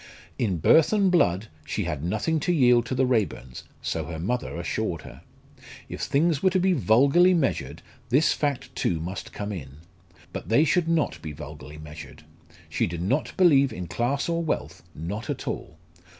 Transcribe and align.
In 0.39 0.57
birth 0.57 0.91
and 0.93 1.11
blood 1.11 1.47
she 1.63 1.83
had 1.83 2.03
nothing 2.03 2.39
to 2.39 2.51
yield 2.51 2.87
to 2.87 2.95
the 2.95 3.05
Raeburns 3.05 3.65
so 3.83 4.05
her 4.05 4.17
mother 4.17 4.57
assured 4.57 5.03
her. 5.03 5.21
If 5.89 6.01
things 6.01 6.41
were 6.41 6.49
to 6.49 6.59
be 6.59 6.73
vulgarly 6.73 7.35
measured, 7.35 7.83
this 8.09 8.33
fact 8.33 8.75
too 8.75 8.99
must 8.99 9.31
come 9.31 9.51
in. 9.51 9.77
But 10.33 10.49
they 10.49 10.63
should 10.63 10.87
not 10.87 11.21
be 11.21 11.33
vulgarly 11.33 11.77
measured. 11.77 12.23
She 12.67 12.87
did 12.87 13.03
not 13.03 13.37
believe 13.37 13.71
in 13.71 13.85
class 13.85 14.27
or 14.27 14.41
wealth 14.41 14.81
not 14.95 15.29
at 15.29 15.47
all. 15.47 15.77